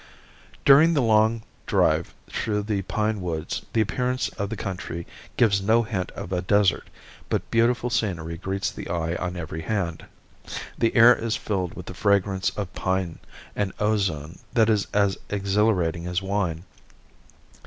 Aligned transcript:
During 0.65 0.95
the 0.95 1.01
long 1.03 1.43
drive 1.67 2.15
through 2.27 2.63
the 2.63 2.81
pine 2.81 3.21
woods 3.21 3.63
the 3.73 3.81
appearance 3.81 4.29
of 4.29 4.49
the 4.49 4.55
country 4.57 5.05
gives 5.37 5.61
no 5.61 5.83
hint 5.83 6.09
of 6.13 6.31
a 6.33 6.41
desert, 6.41 6.89
but 7.29 7.51
beautiful 7.51 7.91
scenery 7.91 8.35
greets 8.37 8.71
the 8.71 8.87
eye 8.89 9.15
on 9.17 9.35
every 9.37 9.61
hand. 9.61 10.03
The 10.75 10.95
air 10.95 11.13
is 11.13 11.35
filled 11.35 11.75
with 11.75 11.85
the 11.85 11.93
fragrance 11.93 12.49
of 12.57 12.73
pine 12.73 13.19
and 13.55 13.73
ozone 13.79 14.39
that 14.53 14.71
is 14.71 14.87
as 14.91 15.19
exhilarating 15.29 16.07
as 16.07 16.19
wine. 16.19 16.63